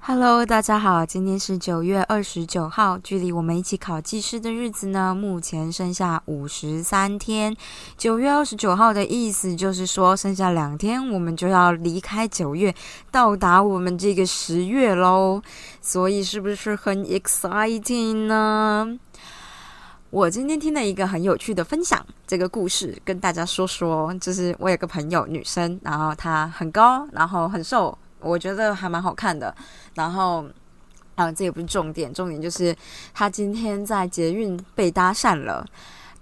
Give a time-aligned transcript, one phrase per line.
[0.00, 7.56] Hello，大家好，今天是九月二十九号，距离我们一起考技师的日子呢，目前剩下五十三天。
[7.96, 12.72] 九月二十九号的意思就是说，剩下两天我们就要离开九月，
[13.10, 15.42] 到达我们这个十月喽。
[15.80, 18.98] 所以是不是很 exciting 呢？
[20.10, 27.96] 我今天听了一个很有趣的分享，这个故事跟大家说说，就是我有个朋友，女生，然后她很高，然后很瘦。
[28.20, 29.54] 我觉得还蛮好看的，
[29.94, 30.46] 然后，
[31.14, 32.74] 啊，这也不是重点，重点就是
[33.12, 35.64] 她今天在捷运被搭讪了。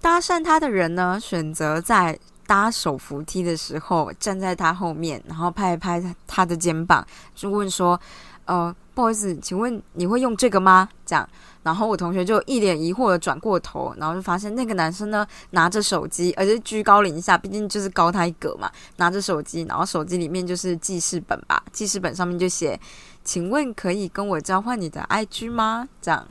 [0.01, 7.99] 搭讪她的人呢，选择在搭手扶梯的时候站在她后面，然后拍一拍她的肩膀，就问说
[8.47, 11.27] ：“呃，不好意思，请问你会用这个吗？”这样。
[11.63, 22.79] 然后我同学就一脸疑惑的转过头，然后就发现那个男生呢拿着手机，而且居高临下，毕竟就是高他一格嘛，拿着手机，然后手机里面就是记事本吧，记事本上面就写
[23.25, 26.25] ：“请问可以跟我交换你的 IG 吗？”这样。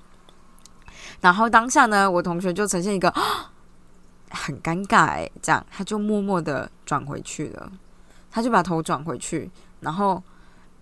[1.21, 3.13] 然后当下呢，我同学就呈现一个
[4.31, 7.71] 很尴尬，哎，这样他就默默的转回去了，
[8.31, 10.23] 他就把头转回去，然后。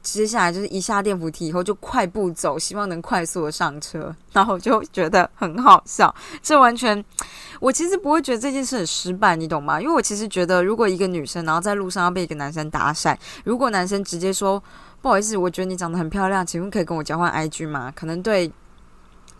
[0.04, 6.14] 接下来就是一下电扶梯以后就快步走，希望能快速的上车，然后就觉得很好笑。
[6.42, 7.02] 这完全，
[7.58, 9.80] 我其实不会觉得这件事很失败，你懂吗？
[9.80, 14.62] 因为我其实觉得，如果一个女生然后在路上要被一个男生搭讪，如果男生直接说
[15.00, 17.92] 不好意思，我觉得你长得很漂亮，请问可以跟我交换 IG 吗？
[17.96, 18.52] 可能对。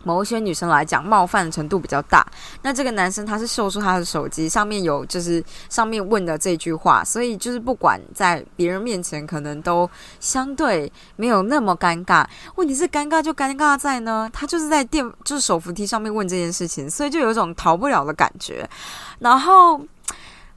[0.05, 2.25] 某一些女生来讲，冒犯的程度比较大。
[2.61, 9.89] 那这个男生他是秀出他的手机，上面有就是上面问的这句话，所以就是不管在别人面前，可能都
[10.19, 12.25] 相对没有那么尴尬。
[12.55, 18.69] 问题是尴尬就尴尬在呢，他就是在电就是手扶梯上面问这件事情，所以就有一种逃不了的感觉。
[19.17, 19.81] 然后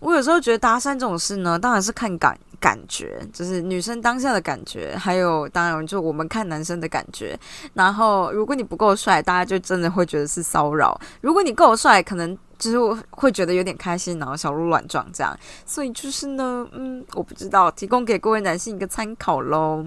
[0.00, 2.38] 我有时候觉得搭讪这种事呢，当然是看感。
[2.60, 7.38] 感觉就是女生当下的感觉，还有当然就我们看男生的感觉。
[7.72, 15.38] 然后如果你不够帅，大家就真的会觉得是骚扰；如果你够帅，可能就是会觉得有点开心，然后小鹿乱撞这样。
[15.64, 19.86] 所以就是呢，嗯，我不知道，提供给各位男性一个参考喽。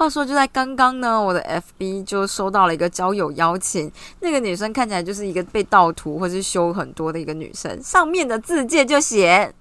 [0.00, 9.54] 话说就在刚刚呢，我的 FB 就收到了一个交友邀请，那个女生看起来就是一个被盗图或是修很多的一个女生，上面的字界就写。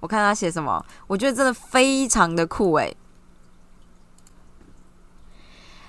[0.00, 2.96] 我看她写什么，我觉得真的非常的酷诶。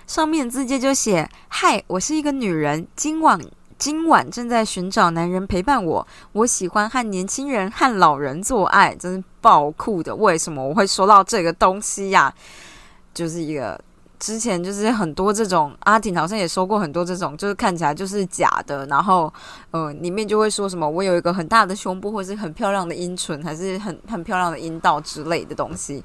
[0.06, 3.40] 上面字界就写：“嗨，我是一个女人，今晚
[3.78, 6.06] 今晚正在寻找男人陪伴我。
[6.34, 10.14] 我喜欢和年轻人和老人做爱，真是爆酷的。
[10.14, 12.34] 为什么我会收到这个东西呀？
[13.16, 13.82] 就是一个。”
[14.18, 19.32] 之前就是很多这种阿婷好像也说过很多这种，就是看起来就是假的，然后
[19.72, 26.02] 呃里面就会说什么我有一个很大的胸部，或是很漂亮的阴唇，还是很很漂亮的阴道之类的东西。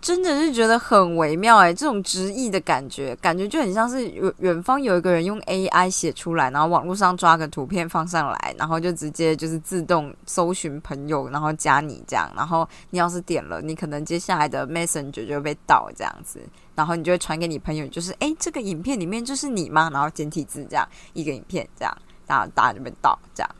[0.00, 16.38] 真的是觉得很微妙诶，这种直译的感觉，感觉就很像是远远方有一个人用 AI 写出来，然后网络上抓个图片放上来，然后就直接就是自动搜寻朋友，然后加你这样，然后你要是点了，你可能接下来的 Messenger 就被盗这样子，
[16.76, 19.90] 然后你就会传给你朋友，就是诶，这个影片里面就是你吗？
[19.92, 21.92] 然后简体字这样一个影片这样，
[22.28, 23.50] 然后大家就被盗这样。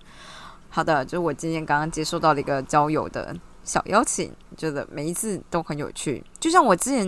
[0.68, 3.34] 好的，就是我今天刚刚接收到的一个交友的。
[3.66, 6.24] 小邀请，觉得每一次都很有趣。
[6.40, 7.06] 就像我之前，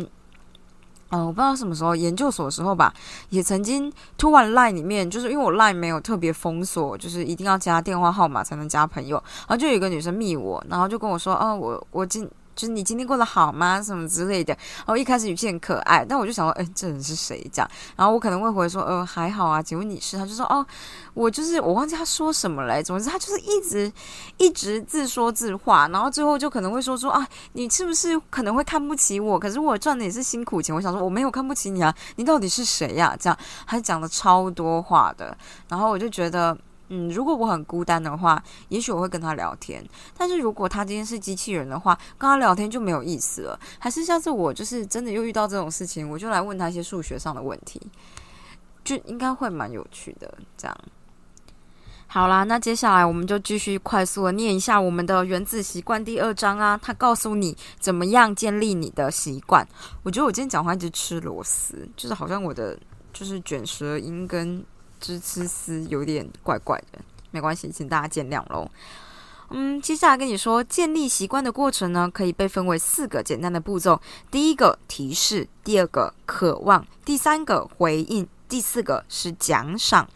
[1.11, 2.93] 嗯，我不知道什么时候研究所的时候吧，
[3.31, 12.29] 也曾经突然 line 里面，就是因为我 line 没有特别封锁，就是一定要加电话号码才能加朋友，然后就有一个女生密我，然后就跟我说，哦，我我今。
[12.59, 13.81] 就是你今天过得好吗？
[13.81, 14.53] 什么之类的。
[14.79, 17.49] 然后一开始语气很可爱，但我就想说，哎，这人是谁？
[17.53, 17.71] 这样。
[17.95, 20.19] 然后我可能会回说，呃，还好啊，请问你是？
[20.19, 20.67] 他就说，哦，
[21.15, 22.83] 我就是我忘记他说什么了。
[22.83, 23.93] 总之，他就是一直
[24.39, 29.39] 一直自说自话，然后最后就可能会说说啊，你是不是可能会看不起我？
[29.39, 30.75] 可是我赚的也是辛苦钱。
[30.75, 33.17] 我想说，我没有看不起你啊，你到底是谁呀？
[33.21, 35.37] 这样，还讲了超多话的。
[35.69, 36.59] 然后我就觉得。
[36.91, 39.85] 嗯，如果我很孤单的话，也许我会跟他聊天。
[40.17, 43.61] 但是如果他今天是机器人的话，跟他聊天就没有意思了。
[43.79, 47.79] 还是下次我就是真的又遇到这种事情，我就来问他一些数学上的问题，
[48.85, 50.33] 就应该会蛮有趣的。
[50.57, 50.79] 这样，
[52.07, 56.81] 好啦，那接下来我们就继续快速的念一下我们的原子习惯第二章啊。
[56.83, 59.67] 他告诉你怎么样建立你的习惯。
[60.03, 62.79] 我觉得我今天讲话一直吃螺丝，就是好像我的
[63.13, 64.65] 就是卷舌音跟。
[65.01, 66.99] 支吃丝有点怪怪的，
[67.31, 68.71] 没关系，请大家见谅喽。
[69.51, 73.99] 嗯，接下来跟你说，建立习惯的过程呢，可以被分为四个简单的步骤：
[74.31, 80.07] 第一个提示，第二个渴望，第三个回应，第四个是奖赏。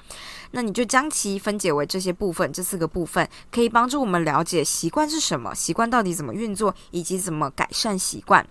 [0.50, 8.46] 那你就将其分解为这些部分，这四个部分可以帮助我们了解习惯是什么，习惯到底怎么运作，以及怎么改善习惯。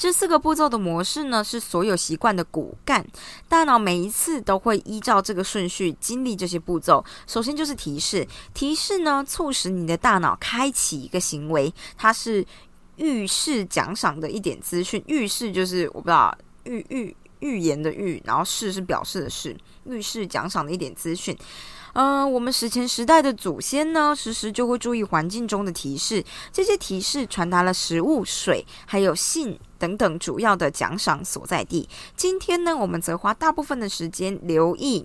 [0.00, 3.06] 这四个步骤的模式呢，是所有习惯的骨干。
[3.50, 7.04] 大脑每一次都会依照这个顺序经历这些步骤。
[7.26, 12.42] 首先就是提示，提示呢促使你的大脑开启一个行为，它是
[12.96, 15.04] 预示奖赏的一点资讯。
[15.06, 19.54] 预示就是我不知道预预预言的预，然后示是表示的示，
[19.84, 21.36] 预示奖赏的一点资讯。
[21.94, 31.88] 嗯，我们史前时代的祖先呢，时时就会注意环境中的提示，这些提示传达了食物、水还有信等等主要的奖赏所在地。
[32.16, 35.04] 今天呢，我们则花大部分的时间留意，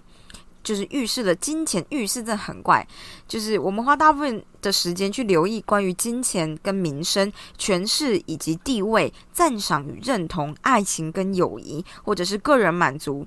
[0.63, 1.83] 就是预示了金钱。
[1.89, 2.87] 预示这很怪，
[3.27, 13.25] 就是我们花大部分的时间去留意关于金钱跟民生、权势以及地位、赞赏与认同、爱情跟友谊，或者是个人满足。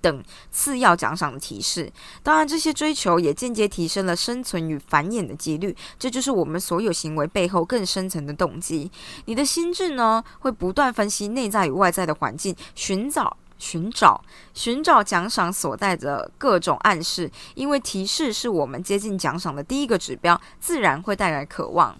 [0.00, 1.92] 等次要奖赏的提示，
[2.22, 5.76] 当然这些追求也间接提升了生存与繁衍的几率。
[5.98, 8.90] 这就是我们所有行为背后更深层的动机。
[9.24, 14.22] 你的心智呢，会不断分析内在与外在的环境，寻找、寻找、
[14.54, 17.30] 寻找奖赏所带的各种暗示。
[17.54, 21.98] 因为提示是我们接近奖赏的第一个指标，自然会带来渴望。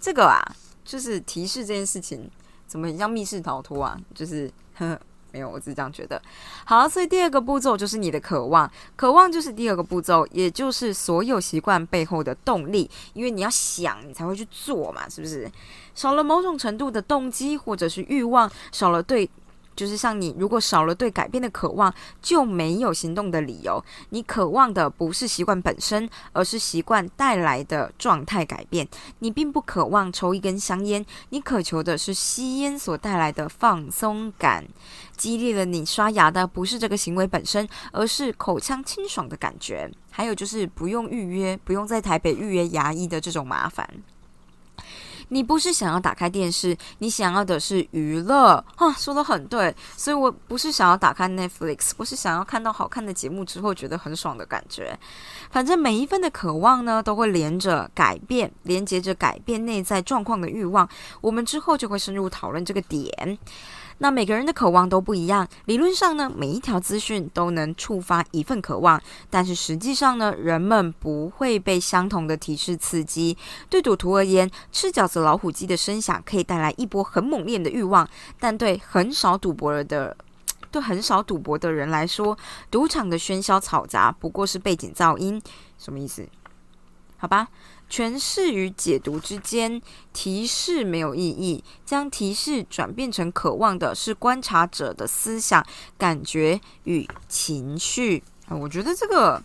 [0.00, 0.40] 这个啊，
[0.84, 2.30] 就是提示这件事情，
[2.66, 3.98] 怎么很像密室逃脱啊？
[4.14, 4.98] 就是呵。
[5.32, 6.20] 没有，我只是这样觉得。
[6.64, 12.90] 好，所以第二个步骤就是你的渴望，渴望就是第二个步骤，也就是所有习惯背后的动力。
[13.12, 15.50] 因为你要想，你才会去做嘛，是不是？
[15.94, 19.28] 少了某种程度的动机或者是欲望，少了对。
[19.76, 23.82] 就是像你，如果少了对改变的渴望，就没有行动的理由。
[24.10, 28.86] 你渴望的不是习惯本身，而是习惯带来的状态改变。
[29.20, 34.66] 你并不渴望抽一根香烟，你渴求的是吸烟所带来的放松感。
[35.16, 39.90] 激励了你刷牙的不是这个行为本身，而是口腔清爽的感觉。
[40.10, 43.88] 还有就是不用预约，不用在台北预约牙医的这种麻烦。
[45.30, 49.74] 你不是想要打开电视，你想要的是娱乐啊，说的很对。
[49.96, 54.98] 所以我不是想要打开 Netflix，我是想要看到好看的节目之后觉得很爽的感觉。
[55.50, 60.88] 反正每一份的渴望呢，都会连着改变，连接着改变内在状况的欲望。
[61.20, 63.38] 我们之后就会深入讨论这个点。
[64.02, 73.36] 那每个人的渴望都不一样，理论上呢，每一条资讯都能触发一份渴望，但是实际上呢，人们不会被相同的提示刺激。
[73.68, 78.08] 对赌徒而言，吃饺子老虎机的声响可以带来一波很猛烈的欲望，
[78.38, 80.16] 但对很少赌博的
[80.70, 82.36] 对很少赌博的人来说，
[82.70, 85.40] 赌场的喧嚣嘈杂不过是背景噪音。
[85.76, 86.26] 什么意思？
[87.18, 87.48] 好吧。
[87.90, 89.82] 诠释与解读之间，
[90.12, 91.64] 提示没有意义。
[91.84, 95.66] 将提示转变成渴望的，是观察者的思想、
[95.98, 98.22] 感觉与情绪。
[98.46, 99.42] 啊我觉得这个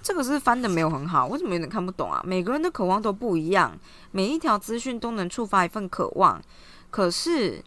[0.00, 2.22] 这个是翻的没有很好，为什么有点看不懂啊？
[2.24, 3.76] 每个人的渴望都不一样，
[4.12, 6.40] 每一条资讯都能触发一份渴望，
[6.90, 7.64] 可是。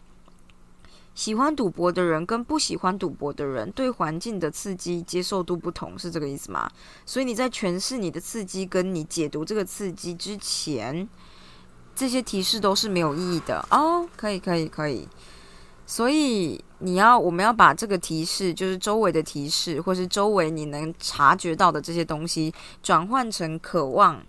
[1.18, 6.70] 喜欢赌博的人跟不喜欢赌博的人对环境的刺激接受度不同，是这个意思吗？
[7.04, 11.08] 所以你在诠释你的刺激跟你解读这个刺激之前，
[11.92, 14.08] 这些提示都是没有意义的哦。
[14.16, 15.08] 可以，可以，可以。
[15.84, 24.24] 所以你要，我们要把这个提示，就是周围的提示，或是周围你能察觉到的这些东西，转换成渴望。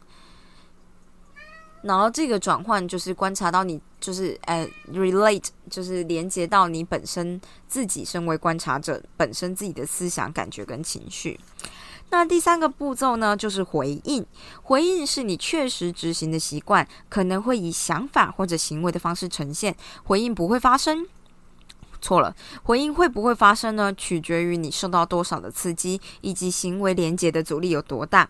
[1.82, 11.40] 然后这个转换就是观察到你，就是呃，relate，就是连接到你本身自己身为观察者本身自己的思想、感觉跟情绪。
[12.12, 14.26] 那第三个步骤呢，就是回应。
[14.64, 19.76] 回应是你确实执行的习惯，可能会以想法或者行为的方式呈现。
[20.04, 21.08] 回应不会发生。
[22.02, 23.94] 错了，回应会不会发生呢？
[23.94, 28.30] 取决于你受到多少的刺激，以及行为连结的阻力有多大。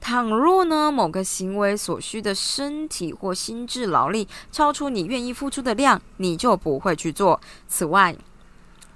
[0.00, 7.40] 倘若呢，某个行为所需的身体或心智劳力超出你愿意付出的量，你就不会去做。
[7.68, 8.16] 此外，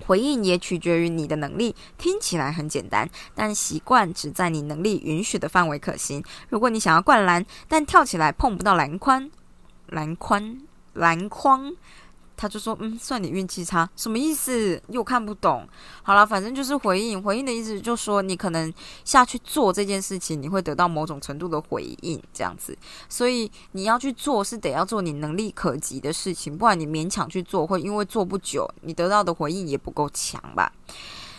[0.06, 1.74] 回应也取决于你的能力。
[1.98, 6.22] 听起来很简单，但习惯只在你能力允许的范围可行。
[6.48, 9.30] 如果你想要灌篮，但跳起来碰不到篮筐，
[9.86, 10.58] 篮筐，
[10.94, 11.74] 篮筐。
[12.36, 14.80] 他就说：“嗯，算你运气差，什么意思？
[14.88, 15.66] 又看不懂。
[16.02, 17.22] 好了，反正就是回应。
[17.22, 18.72] 回应的意思就是说，你可能
[19.04, 22.76] 下去做这件事情，你会得到某种程度的回应，这样子。
[23.08, 30.72] 所以你要去做，是得要做你能力可及的事情，不然你勉强去做，会因为做不久，你得到的回应也不够强吧。”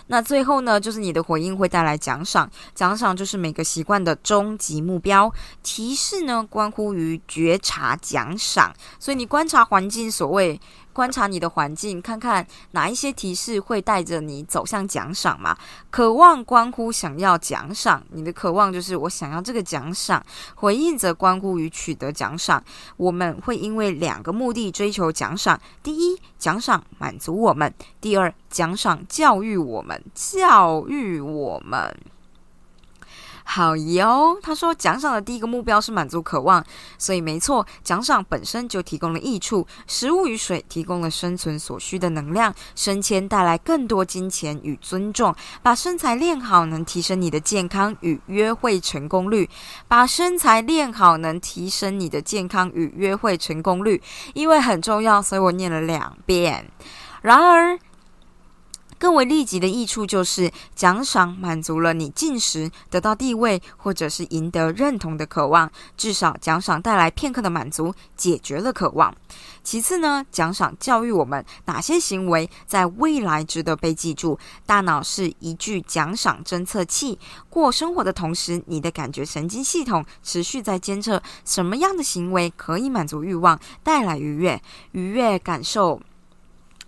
[0.07, 5.33] 那最后呢，就是你的回应会带来奖赏，奖赏就是每个习惯的终极目标。
[5.63, 10.61] 提示呢，关乎于觉察奖赏，所以你观察环境，所谓
[10.95, 15.57] 观察你的环境，看看哪一些提示会带着你走向奖赏嘛。
[15.89, 20.21] 渴望关乎想要奖赏，你的渴望就是我想要这个奖赏；
[20.55, 22.63] 回应则关乎于取得奖赏。
[22.95, 31.93] 我们会因为两个目的追求奖赏：第一，奖赏满足我们；第二，奖赏教育我们，教育我们。
[33.47, 36.61] 好哟，他说奖赏的第一个目标是满足渴望，
[36.97, 39.65] 所以没错，奖赏本身就提供了益处。
[39.87, 45.33] 食物与水提供了生存所需的能量，升迁带来更多金钱与尊重。
[45.61, 49.49] 把身材练好能提升你的健康与约会成功率。
[49.87, 54.01] 把身材练好能提升你的健康与约会成功率，
[54.33, 56.69] 因为很重要，所以我念了两遍。
[57.21, 57.79] 然而。
[59.05, 65.71] 更为立即的益处就是奖赏满足了你进食、得到地位或者是赢得认同的渴望。
[65.95, 69.15] 至少奖赏带来片刻的满足，解决了渴望。
[69.63, 74.39] 其次呢，奖赏教育我们哪些行为在未来值得被记住。
[74.65, 84.59] 大脑是一具奖赏侦测器，过生活的同时，你的感觉神经系统持续在监测什么样的行为可以满足欲望，带来愉悦、
[84.93, 86.01] 愉悦感受。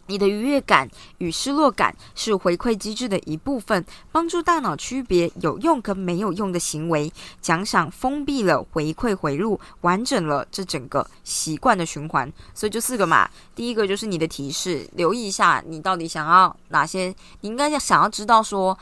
[0.08, 7.12] 你的愉悦感与失落感是回馈机制的一部分，帮助大脑区别有用跟没有用的行为。
[7.42, 12.32] 奖赏封闭了回馈回路，完整了这整个习惯的循环。
[12.54, 18.78] 所以就四个嘛，第一个就是你的提示，留意一下你到底想要哪些，你应该要想要知道说。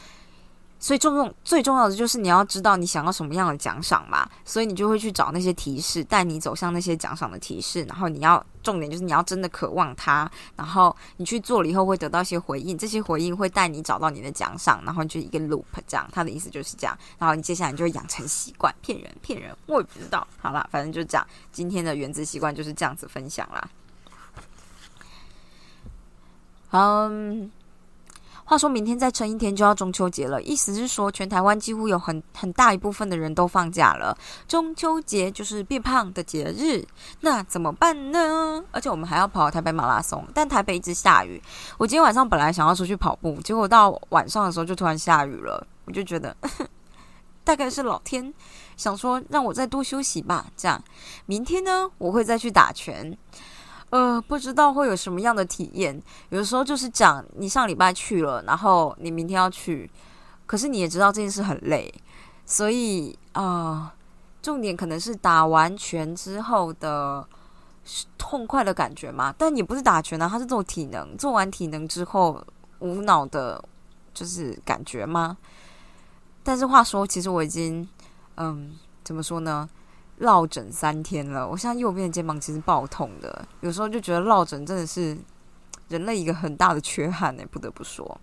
[0.78, 7.84] 所以重用最重要的就是你要知道你想要什么样的奖赏嘛，所以你就会去找那些提示，带你走向那些奖赏的提示。
[7.86, 16.08] 然后你要重点就是你要真的渴望它，然后你去做了以后会得到一些回应，这些回应会带你找到你的奖赏，然后就一个 loop 这样。
[16.12, 20.28] 他的意思就是这样，然后你接下来你就会养成习惯，骗人骗人，我也不知道。
[20.40, 21.26] 好了，反正就这样。
[21.52, 23.70] 今天的原子习惯就是这样子分享啦。
[26.72, 27.50] 嗯。
[28.48, 34.16] 话说明天再撑一天就要中秋节了，意思是说全台湾几乎有很很大一部分的人都放假了。
[34.48, 36.86] 中秋节就是变胖的节日，
[37.22, 38.64] 那怎么办呢？
[38.72, 41.42] 而且我们还要跑台北马拉松，但台北一直下雨。
[41.80, 46.38] 我今天晚上本来想要出去跑步，结果到晚上的时候就突然下雨了，我就觉得
[47.44, 48.32] 大概是老天
[48.78, 50.46] 想说让我再多休息吧。
[50.56, 50.80] 这样，
[51.26, 53.18] 明天呢我会再去打拳。
[53.92, 56.02] 呃，不知道会有什么样的体验。
[56.30, 59.90] 有的时候就是讲，你上礼拜去了，然后你明天要去，
[60.46, 61.94] 可是你也知道这件事很累，
[62.46, 63.94] 所以啊，
[64.42, 67.26] 重点可能是打完拳之后的
[68.18, 69.34] 痛快的感觉嘛。
[69.38, 72.44] 但也不是打拳啊，它是做体能，做完体能之后
[72.80, 73.64] 无脑的，
[74.14, 75.38] 就是感觉吗？
[76.44, 77.88] 但是话说，其实我已经，
[78.36, 79.70] 嗯，怎么说呢？
[80.18, 85.18] 落枕三天了，我现在右边的肩膀其实爆痛的，有时候就觉得落枕真的是
[85.90, 88.20] 人类一个很大的缺憾呢，不得不说，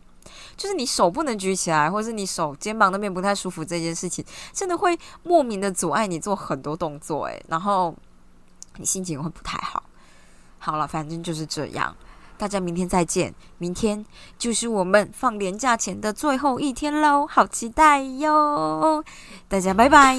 [0.57, 7.95] 就是你手不能举起来，或是你手肩膀那边不太舒服这件事情，真的会莫名的阻碍你做很多动作，诶，然后
[8.79, 9.83] 你心情会不太好。
[10.59, 11.95] 好了，反正就是这样，
[12.43, 14.05] 大家明天再见，明天
[14.37, 19.05] 就是我们放年假前的最后一天喽，好期待哟，
[19.47, 20.19] 大家拜拜。